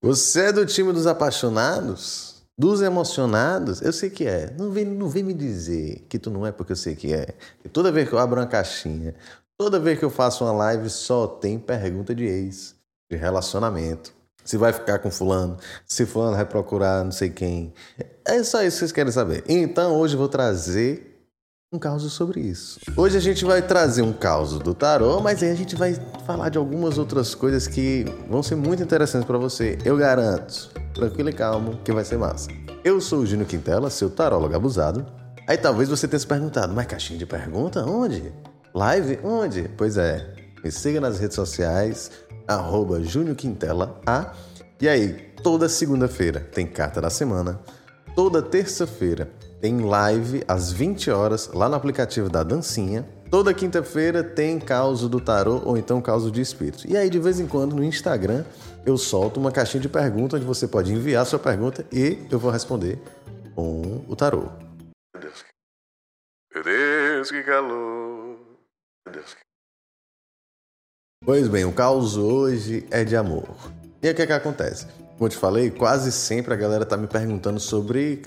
[0.00, 2.36] Você é do time dos apaixonados?
[2.56, 3.82] Dos emocionados?
[3.82, 4.54] Eu sei que é.
[4.56, 7.34] Não vem, não vem me dizer que tu não é porque eu sei que é.
[7.64, 9.16] E toda vez que eu abro uma caixinha,
[9.56, 12.76] toda vez que eu faço uma live, só tem pergunta de ex,
[13.10, 14.12] de relacionamento.
[14.44, 17.74] Se vai ficar com fulano, se fulano vai procurar não sei quem.
[18.24, 19.42] É só isso que vocês querem saber.
[19.48, 21.07] Então hoje eu vou trazer
[21.70, 22.80] um caso sobre isso.
[22.96, 25.94] Hoje a gente vai trazer um caso do tarô, mas aí a gente vai
[26.24, 29.76] falar de algumas outras coisas que vão ser muito interessantes para você.
[29.84, 30.70] Eu garanto.
[30.94, 32.48] Tranquilo e calmo, que vai ser massa.
[32.82, 35.04] Eu sou o Gino Quintela, seu tarólogo abusado.
[35.46, 37.84] Aí talvez você tenha se perguntado, mas caixinha de pergunta?
[37.84, 38.32] Onde?
[38.74, 39.18] Live?
[39.22, 39.70] Onde?
[39.76, 40.26] Pois é,
[40.64, 42.10] me siga nas redes sociais,
[42.46, 44.32] arroba Júnior Quintela A.
[44.80, 47.60] E aí, toda segunda-feira tem carta da semana,
[48.14, 49.30] toda terça-feira
[49.60, 53.08] tem live às 20 horas lá no aplicativo da Dancinha.
[53.30, 56.88] Toda quinta-feira tem causa do tarô ou então causa de espírito.
[56.88, 58.44] E aí, de vez em quando, no Instagram,
[58.86, 62.50] eu solto uma caixinha de perguntas onde você pode enviar sua pergunta e eu vou
[62.50, 62.98] responder
[63.54, 64.48] com o tarô.
[65.12, 65.44] Meu Deus,
[66.54, 68.38] meu Deus que calor.
[69.06, 69.36] Meu Deus.
[71.24, 73.48] Pois bem, o caos hoje é de amor.
[74.02, 74.86] E o que é que acontece?
[74.86, 78.22] Como eu te falei, quase sempre a galera tá me perguntando sobre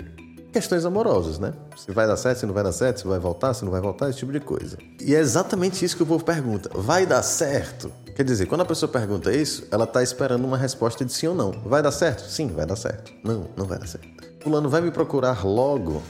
[0.51, 1.53] questões amorosas, né?
[1.77, 3.81] Se vai dar certo, se não vai dar certo, se vai voltar, se não vai
[3.81, 4.77] voltar, esse tipo de coisa.
[4.99, 6.69] E é exatamente isso que o povo pergunta.
[6.73, 7.91] Vai dar certo?
[8.15, 11.35] Quer dizer, quando a pessoa pergunta isso, ela está esperando uma resposta de sim ou
[11.35, 11.51] não.
[11.65, 12.29] Vai dar certo?
[12.29, 13.11] Sim, vai dar certo.
[13.23, 14.07] Não, não vai dar certo.
[14.41, 16.03] Fulano vai me procurar logo.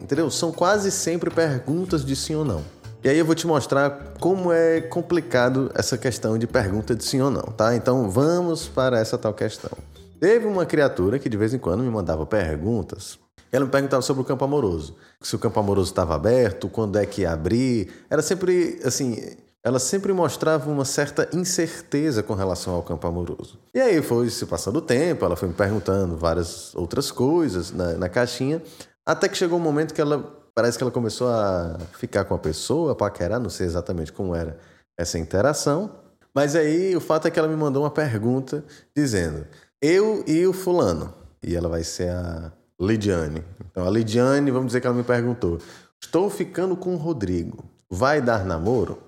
[0.00, 0.30] Entendeu?
[0.30, 2.62] São quase sempre perguntas de sim ou não.
[3.02, 7.20] E aí eu vou te mostrar como é complicado essa questão de pergunta de sim
[7.20, 7.76] ou não, tá?
[7.76, 9.70] Então vamos para essa tal questão.
[10.18, 13.18] Teve uma criatura que de vez em quando me mandava perguntas
[13.56, 14.96] ela me perguntava sobre o campo amoroso.
[15.20, 17.88] Se o campo amoroso estava aberto, quando é que ia abrir.
[18.10, 19.16] Era sempre, assim,
[19.62, 23.60] ela sempre mostrava uma certa incerteza com relação ao campo amoroso.
[23.72, 27.92] E aí foi se passando o tempo, ela foi me perguntando várias outras coisas na,
[27.92, 28.60] na caixinha,
[29.06, 30.18] até que chegou um momento que ela
[30.52, 34.34] parece que ela começou a ficar com a pessoa, a paquerar, não sei exatamente como
[34.34, 34.58] era
[34.98, 35.90] essa interação.
[36.34, 38.64] Mas aí o fato é que ela me mandou uma pergunta
[38.96, 39.46] dizendo:
[39.80, 41.14] Eu e o fulano.
[41.40, 43.44] E ela vai ser a Lidiane.
[43.64, 45.58] Então, a Lidiane, vamos dizer que ela me perguntou:
[46.02, 47.64] Estou ficando com o Rodrigo.
[47.90, 48.98] Vai dar namoro?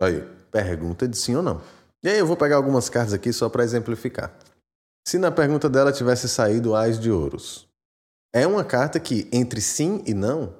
[0.00, 1.60] Aí, pergunta de sim ou não.
[2.02, 4.32] E aí, eu vou pegar algumas cartas aqui só para exemplificar.
[5.06, 7.68] Se na pergunta dela tivesse saído Ais de Ouros,
[8.32, 10.54] é uma carta que, entre sim e não,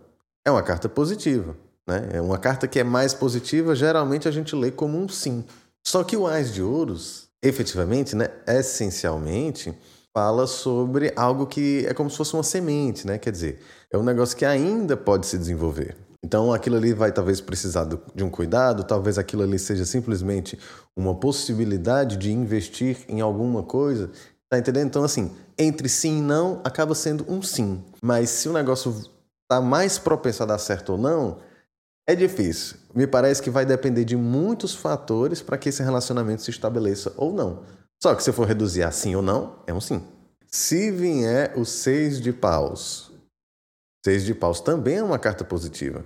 [0.44, 1.56] é uma carta positiva.
[1.86, 2.10] Né?
[2.12, 5.44] É uma carta que é mais positiva, geralmente a gente lê como um sim.
[5.86, 9.76] Só que o Ais de Ouros, efetivamente, né, essencialmente,
[10.16, 13.18] fala sobre algo que é como se fosse uma semente, né?
[13.18, 13.60] Quer dizer,
[13.90, 15.96] é um negócio que ainda pode se desenvolver.
[16.24, 20.58] Então aquilo ali vai talvez precisar de um cuidado, talvez aquilo ali seja simplesmente
[20.96, 24.10] uma possibilidade de investir em alguma coisa.
[24.48, 24.86] Tá entendendo?
[24.86, 27.82] Então, assim, entre sim e não acaba sendo um sim.
[28.00, 28.94] Mas se o negócio
[29.42, 31.38] está mais propenso a dar certo ou não,
[32.06, 32.76] é difícil.
[32.94, 37.32] Me parece que vai depender de muitos fatores para que esse relacionamento se estabeleça ou
[37.32, 37.62] não.
[38.04, 40.06] Só que se eu for reduzir a sim ou não, é um sim.
[40.46, 43.10] Se vier o seis de paus,
[44.04, 46.04] seis de paus também é uma carta positiva.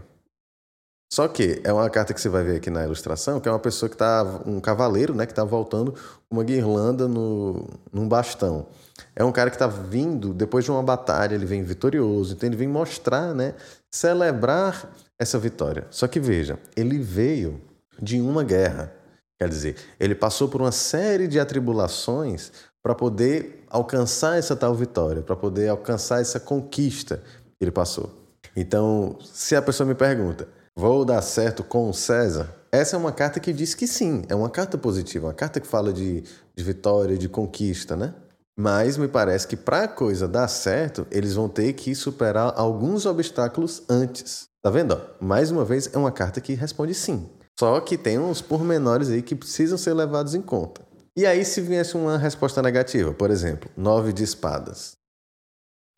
[1.13, 3.59] Só que é uma carta que você vai ver aqui na ilustração, que é uma
[3.59, 5.93] pessoa que está, um cavaleiro, né, que está voltando
[6.31, 8.69] uma guirlanda no, num bastão.
[9.17, 12.57] É um cara que está vindo, depois de uma batalha, ele vem vitorioso, então ele
[12.57, 13.57] vem mostrar, né,
[13.93, 14.89] celebrar
[15.19, 15.85] essa vitória.
[15.91, 17.61] Só que veja, ele veio
[18.01, 18.97] de uma guerra.
[19.39, 22.51] Quer dizer, ele passou por uma série de atribulações
[22.83, 27.23] para poder alcançar essa tal vitória, para poder alcançar essa conquista
[27.59, 28.11] que ele passou.
[28.57, 32.53] Então, se a pessoa me pergunta, vou dar certo com o César?
[32.73, 35.67] Essa é uma carta que diz que sim, é uma carta positiva, uma carta que
[35.67, 36.23] fala de,
[36.57, 38.15] de vitória, de conquista, né?
[38.59, 43.07] Mas me parece que para a coisa dar certo, eles vão ter que superar alguns
[43.07, 44.49] obstáculos antes.
[44.61, 45.01] Tá vendo?
[45.21, 47.31] Mais uma vez, é uma carta que responde sim.
[47.59, 50.87] Só que tem uns pormenores aí que precisam ser levados em conta.
[51.17, 54.93] E aí, se viesse uma resposta negativa, por exemplo, nove de espadas.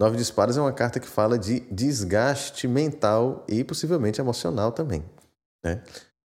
[0.01, 5.05] Nove de espadas é uma carta que fala de desgaste mental e possivelmente emocional também.
[5.63, 5.83] Né?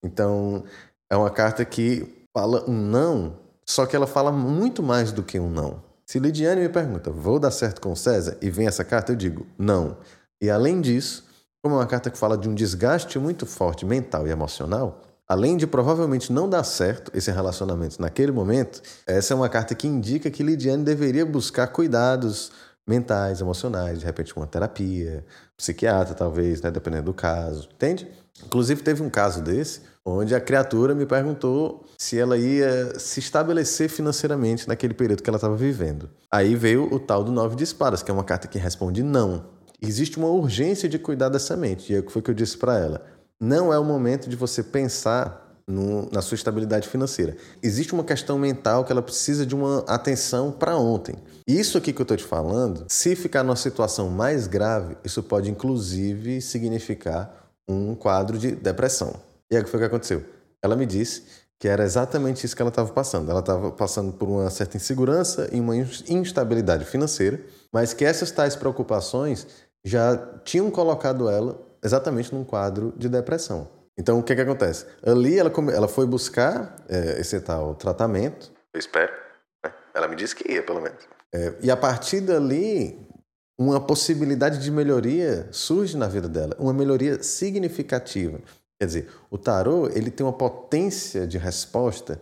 [0.04, 0.64] Então,
[1.10, 5.40] é uma carta que fala um não, só que ela fala muito mais do que
[5.40, 5.82] um não.
[6.04, 8.36] Se Lidiane me pergunta, vou dar certo com César?
[8.42, 9.96] E vem essa carta, eu digo, não.
[10.42, 11.26] E além disso,
[11.62, 15.00] como é uma carta que fala de um desgaste muito forte mental e emocional,
[15.32, 19.88] Além de provavelmente não dar certo esse relacionamento naquele momento, essa é uma carta que
[19.88, 22.52] indica que Lidiane deveria buscar cuidados
[22.86, 25.24] mentais, emocionais, de repente uma terapia,
[25.56, 28.06] psiquiatra talvez, né, dependendo do caso, entende?
[28.44, 33.88] Inclusive teve um caso desse onde a criatura me perguntou se ela ia se estabelecer
[33.88, 36.10] financeiramente naquele período que ela estava vivendo.
[36.30, 39.46] Aí veio o tal do nove de espadas, que é uma carta que responde não.
[39.80, 42.58] Existe uma urgência de cuidar dessa mente, e é o que foi que eu disse
[42.58, 43.21] para ela.
[43.42, 47.36] Não é o momento de você pensar no, na sua estabilidade financeira.
[47.60, 51.16] Existe uma questão mental que ela precisa de uma atenção para ontem.
[51.44, 55.50] Isso aqui que eu estou te falando, se ficar numa situação mais grave, isso pode
[55.50, 59.12] inclusive significar um quadro de depressão.
[59.50, 60.22] E aí o foi que aconteceu?
[60.62, 61.24] Ela me disse
[61.58, 63.28] que era exatamente isso que ela estava passando.
[63.28, 67.40] Ela estava passando por uma certa insegurança e uma instabilidade financeira,
[67.72, 69.48] mas que essas tais preocupações
[69.84, 73.68] já tinham colocado ela exatamente num quadro de depressão.
[73.98, 74.86] Então, o que, que acontece?
[75.02, 78.50] Ali ela, ela foi buscar é, esse tal tratamento.
[78.72, 79.12] Eu espero.
[79.64, 79.72] Né?
[79.94, 81.06] Ela me disse que ia, pelo menos.
[81.34, 82.98] É, e a partir dali,
[83.58, 88.38] uma possibilidade de melhoria surge na vida dela, uma melhoria significativa.
[88.80, 92.20] Quer dizer, o tarô ele tem uma potência de resposta.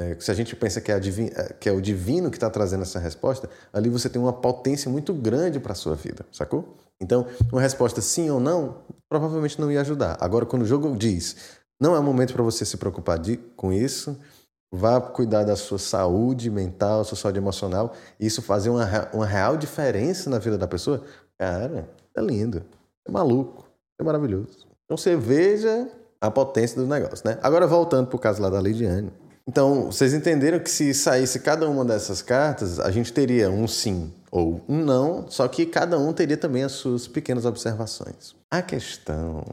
[0.00, 2.82] É, se a gente pensa que é, é que é o divino que está trazendo
[2.82, 6.76] essa resposta, ali você tem uma potência muito grande para a sua vida, sacou?
[7.00, 8.78] Então, uma resposta sim ou não
[9.08, 10.16] provavelmente não ia ajudar.
[10.20, 13.72] Agora, quando o jogo diz não é o momento para você se preocupar de, com
[13.72, 14.18] isso,
[14.72, 19.56] vá cuidar da sua saúde mental, sua saúde emocional, e isso fazer uma, uma real
[19.56, 21.04] diferença na vida da pessoa,
[21.38, 22.64] cara, é lindo,
[23.06, 23.64] é maluco,
[23.98, 24.66] é maravilhoso.
[24.84, 25.88] Então você veja
[26.20, 27.38] a potência do negócio, né?
[27.42, 29.12] Agora voltando para o caso lá da Lidiane.
[29.46, 34.12] Então, vocês entenderam que se saísse cada uma dessas cartas, a gente teria um sim
[34.30, 38.34] ou não, só que cada um teria também as suas pequenas observações.
[38.50, 39.44] A questão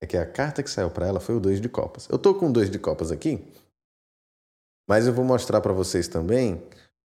[0.00, 2.08] é que a carta que saiu para ela foi o dois de copas.
[2.10, 3.42] Eu tô com dois de copas aqui,
[4.88, 6.62] mas eu vou mostrar para vocês também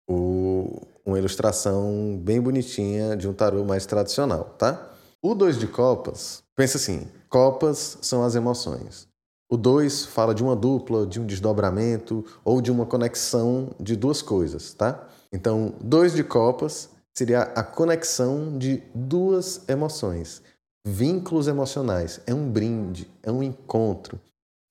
[0.09, 4.91] o, uma ilustração bem bonitinha de um tarô mais tradicional, tá?
[5.20, 9.09] O dois de copas, pensa assim, copas são as emoções.
[9.50, 14.23] O dois fala de uma dupla, de um desdobramento ou de uma conexão de duas
[14.23, 15.06] coisas, tá?
[15.32, 20.43] Então, dois de copas seria a conexão de duas emoções.
[20.87, 22.20] Vínculos emocionais.
[22.26, 24.20] É um brinde, é um encontro.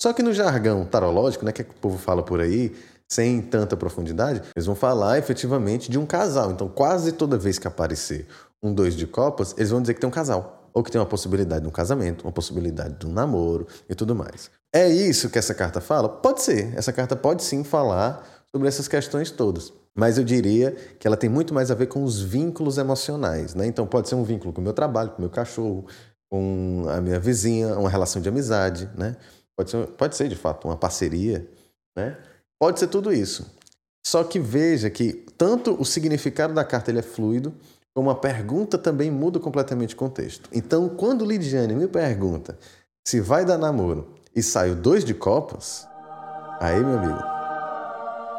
[0.01, 2.75] Só que no jargão tarológico, né, que, é que o povo fala por aí,
[3.11, 6.51] sem tanta profundidade, eles vão falar efetivamente de um casal.
[6.51, 8.25] Então, quase toda vez que aparecer
[8.63, 10.69] um dois de copas, eles vão dizer que tem um casal.
[10.73, 14.15] Ou que tem uma possibilidade de um casamento, uma possibilidade de um namoro e tudo
[14.15, 14.49] mais.
[14.73, 16.07] É isso que essa carta fala?
[16.07, 16.73] Pode ser.
[16.77, 19.73] Essa carta pode sim falar sobre essas questões todas.
[19.97, 23.65] Mas eu diria que ela tem muito mais a ver com os vínculos emocionais, né?
[23.65, 25.85] Então pode ser um vínculo com o meu trabalho, com o meu cachorro,
[26.29, 29.17] com a minha vizinha, uma relação de amizade, né?
[29.57, 31.45] Pode ser, pode ser de fato uma parceria,
[31.95, 32.17] né?
[32.59, 33.45] Pode ser tudo isso.
[34.05, 37.53] Só que veja que tanto o significado da carta ele é fluido,
[37.93, 40.49] como a pergunta também muda completamente o contexto.
[40.53, 42.57] Então, quando Lidiane me pergunta
[43.05, 45.87] se vai dar namoro e sai o dois de copas,
[46.59, 47.19] aí, meu amigo,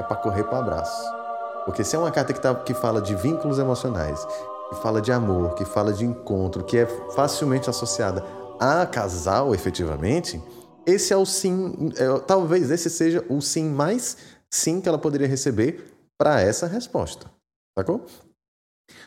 [0.00, 1.21] é para correr para abraço.
[1.64, 4.24] Porque se é uma carta que, tá, que fala de vínculos emocionais,
[4.68, 8.24] que fala de amor, que fala de encontro, que é facilmente associada
[8.58, 10.40] a casal efetivamente,
[10.86, 14.16] esse é o sim, é, talvez esse seja o sim mais
[14.50, 17.30] sim que ela poderia receber para essa resposta.
[17.78, 18.06] Sacou?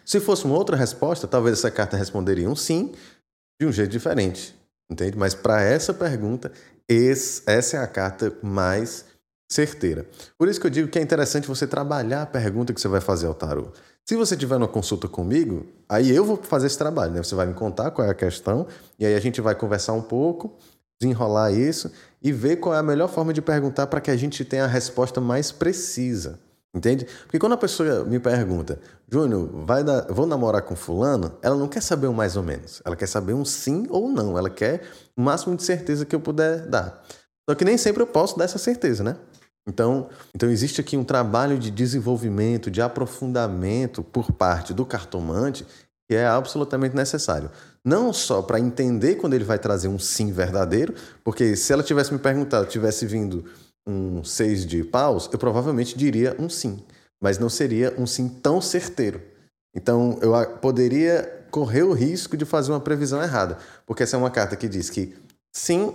[0.06, 2.94] Se fosse uma outra resposta, talvez essa carta responderia um sim
[3.60, 4.56] de um jeito diferente.
[4.90, 5.18] Entende?
[5.18, 6.52] Mas para essa pergunta,
[6.88, 9.06] esse, essa é a carta mais
[9.48, 10.06] certeira.
[10.38, 13.02] Por isso que eu digo que é interessante você trabalhar a pergunta que você vai
[13.02, 13.68] fazer ao tarô.
[14.04, 17.24] Se você tiver uma consulta comigo, aí eu vou fazer esse trabalho, né?
[17.24, 18.68] Você vai me contar qual é a questão
[19.00, 20.58] e aí a gente vai conversar um pouco,
[21.00, 24.44] desenrolar isso e ver qual é a melhor forma de perguntar para que a gente
[24.46, 26.40] tenha a resposta mais precisa.
[26.76, 27.08] Entende?
[27.24, 28.78] Porque quando a pessoa me pergunta,
[29.10, 32.82] Júnior, vai dar, vou namorar com fulano, ela não quer saber um mais ou menos.
[32.84, 34.38] Ela quer saber um sim ou não.
[34.38, 34.82] Ela quer
[35.16, 37.02] o máximo de certeza que eu puder dar.
[37.50, 39.16] Só que nem sempre eu posso dar essa certeza, né?
[39.68, 45.66] Então, então existe aqui um trabalho de desenvolvimento, de aprofundamento por parte do cartomante
[46.08, 47.50] que é absolutamente necessário.
[47.84, 50.94] Não só para entender quando ele vai trazer um sim verdadeiro,
[51.24, 53.46] porque se ela tivesse me perguntado, tivesse vindo
[53.88, 56.84] um seis de paus, eu provavelmente diria um sim,
[57.22, 59.22] mas não seria um sim tão certeiro.
[59.76, 64.32] Então eu poderia correr o risco de fazer uma previsão errada, porque essa é uma
[64.32, 65.16] carta que diz que
[65.52, 65.94] sim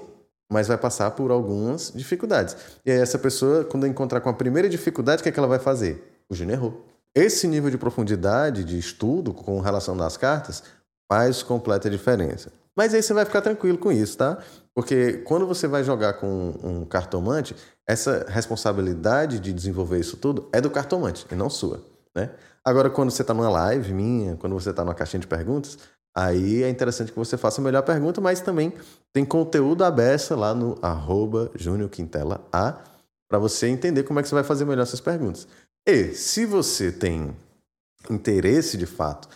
[0.50, 2.56] mas vai passar por algumas dificuldades.
[2.84, 5.48] E aí essa pessoa, quando encontrar com a primeira dificuldade, o que, é que ela
[5.48, 6.22] vai fazer?
[6.28, 6.86] O Gino errou.
[7.14, 10.62] Esse nível de profundidade de estudo com relação das cartas
[11.10, 12.52] faz completa diferença.
[12.76, 14.38] Mas aí você vai ficar tranquilo com isso, tá?
[14.74, 17.54] Porque quando você vai jogar com um cartomante,
[17.86, 21.82] essa responsabilidade de desenvolver isso tudo é do cartomante e não sua.
[22.14, 22.30] Né?
[22.64, 25.78] Agora, quando você está numa live minha, quando você está numa caixinha de perguntas,
[26.14, 28.72] aí é interessante que você faça a melhor pergunta, mas também
[29.12, 31.50] tem conteúdo aberto lá no arroba
[32.52, 32.76] A
[33.28, 35.46] para você entender como é que você vai fazer melhor essas perguntas.
[35.86, 37.34] E se você tem
[38.10, 39.28] interesse de fato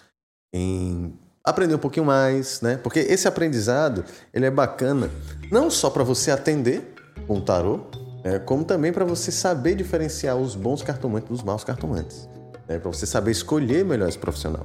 [0.53, 2.77] em aprender um pouquinho mais, né?
[2.77, 5.11] Porque esse aprendizado ele é bacana
[5.51, 6.95] não só para você atender
[7.27, 7.81] com o tarô,
[8.25, 8.39] né?
[8.39, 12.29] como também para você saber diferenciar os bons cartomantes dos maus cartomantes,
[12.67, 12.79] né?
[12.79, 14.65] para você saber escolher melhor esse profissional.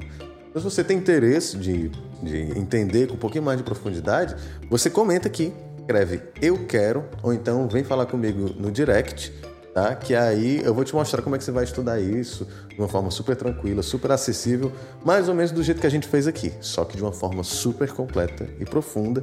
[0.50, 1.90] Então, se você tem interesse de,
[2.24, 4.36] de entender com um pouquinho mais de profundidade,
[4.70, 9.32] você comenta aqui, escreve eu quero, ou então vem falar comigo no direct
[9.74, 9.96] tá?
[9.96, 12.88] Que aí eu vou te mostrar como é que você vai estudar isso de uma
[12.88, 14.72] forma super tranquila, super acessível,
[15.06, 17.44] mais ou menos do jeito que a gente fez aqui, só que de uma forma
[17.44, 19.22] super completa e profunda,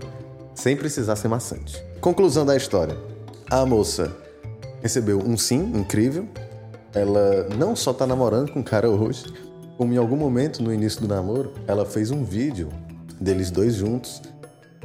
[0.55, 1.83] sem precisar ser maçante.
[2.01, 2.97] Conclusão da história.
[3.51, 4.15] A moça
[4.83, 6.27] recebeu um sim incrível.
[6.95, 9.25] Ela não só tá namorando com o cara hoje,
[9.77, 12.69] como em algum momento no início do namoro, ela fez um vídeo
[13.21, 14.23] deles dois juntos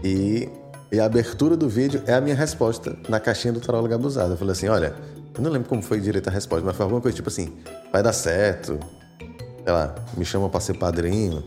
[0.03, 0.50] e,
[0.91, 4.33] e a abertura do vídeo é a minha resposta na caixinha do tarólogo abusado.
[4.33, 4.93] Eu falei assim: olha,
[5.36, 7.53] eu não lembro como foi direito a resposta, mas foi alguma coisa tipo assim:
[7.91, 8.79] vai dar certo,
[9.63, 11.43] sei lá, me chama para ser padrinho,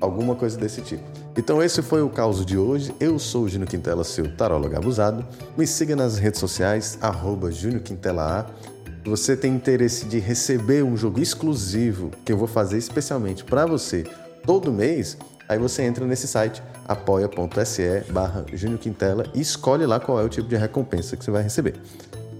[0.00, 1.02] alguma coisa desse tipo.
[1.36, 2.94] Então esse foi o caos de hoje.
[3.00, 5.26] Eu sou o Júnior Quintela, seu tarólogo abusado.
[5.56, 8.73] Me siga nas redes sociais, arroba Júnior Quintela A.
[9.04, 14.04] Você tem interesse de receber um jogo exclusivo que eu vou fazer especialmente para você
[14.46, 18.44] todo mês, aí você entra nesse site apoia.se barra
[18.80, 21.74] Quintela e escolhe lá qual é o tipo de recompensa que você vai receber.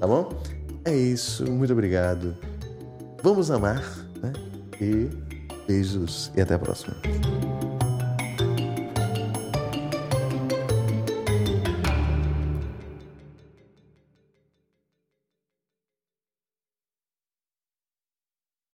[0.00, 0.32] Tá bom?
[0.86, 2.34] É isso, muito obrigado.
[3.22, 3.82] Vamos amar,
[4.22, 4.32] né?
[4.80, 5.08] E
[5.66, 6.94] beijos e até a próxima.